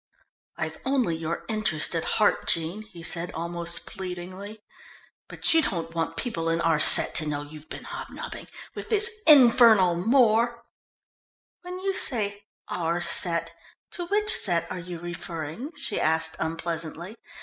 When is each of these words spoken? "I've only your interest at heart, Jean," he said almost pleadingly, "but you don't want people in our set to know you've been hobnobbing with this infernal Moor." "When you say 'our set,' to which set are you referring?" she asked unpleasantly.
"I've 0.57 0.79
only 0.83 1.15
your 1.15 1.45
interest 1.47 1.93
at 1.93 2.03
heart, 2.17 2.47
Jean," 2.47 2.81
he 2.81 3.03
said 3.03 3.31
almost 3.33 3.85
pleadingly, 3.85 4.63
"but 5.29 5.53
you 5.53 5.61
don't 5.61 5.93
want 5.93 6.17
people 6.17 6.49
in 6.49 6.59
our 6.59 6.79
set 6.79 7.13
to 7.13 7.27
know 7.27 7.43
you've 7.43 7.69
been 7.69 7.83
hobnobbing 7.83 8.47
with 8.73 8.89
this 8.89 9.21
infernal 9.27 9.93
Moor." 9.93 10.63
"When 11.61 11.77
you 11.81 11.93
say 11.93 12.45
'our 12.67 12.99
set,' 12.99 13.53
to 13.91 14.07
which 14.07 14.33
set 14.35 14.71
are 14.71 14.79
you 14.79 14.97
referring?" 14.99 15.75
she 15.75 16.01
asked 16.01 16.35
unpleasantly. 16.39 17.15